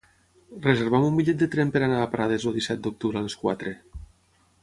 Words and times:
Reserva'm 0.61 1.03
un 1.09 1.19
bitllet 1.19 1.43
de 1.43 1.49
tren 1.57 1.73
per 1.75 1.83
anar 1.87 1.99
a 2.05 2.09
Prades 2.15 2.47
el 2.51 2.57
disset 2.57 2.83
d'octubre 2.87 3.21
a 3.21 3.25
les 3.27 3.39
quatre. 3.45 3.75